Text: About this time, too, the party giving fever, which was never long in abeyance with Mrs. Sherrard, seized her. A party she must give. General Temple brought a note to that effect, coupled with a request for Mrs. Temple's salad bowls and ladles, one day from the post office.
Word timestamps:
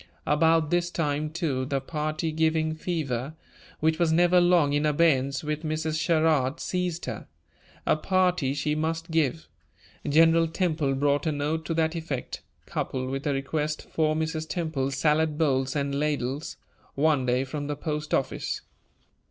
About 0.25 0.71
this 0.71 0.89
time, 0.89 1.29
too, 1.29 1.63
the 1.63 1.79
party 1.79 2.31
giving 2.31 2.73
fever, 2.73 3.35
which 3.81 3.99
was 3.99 4.11
never 4.11 4.41
long 4.41 4.73
in 4.73 4.83
abeyance 4.83 5.43
with 5.43 5.61
Mrs. 5.61 6.01
Sherrard, 6.01 6.59
seized 6.59 7.05
her. 7.05 7.27
A 7.85 7.95
party 7.95 8.55
she 8.55 8.73
must 8.73 9.11
give. 9.11 9.47
General 10.09 10.47
Temple 10.47 10.95
brought 10.95 11.27
a 11.27 11.31
note 11.31 11.65
to 11.65 11.75
that 11.75 11.93
effect, 11.95 12.41
coupled 12.65 13.11
with 13.11 13.27
a 13.27 13.33
request 13.33 13.87
for 13.91 14.15
Mrs. 14.15 14.49
Temple's 14.49 14.95
salad 14.97 15.37
bowls 15.37 15.75
and 15.75 15.93
ladles, 15.93 16.57
one 16.95 17.27
day 17.27 17.43
from 17.43 17.67
the 17.67 17.75
post 17.75 18.11
office. 18.11 18.61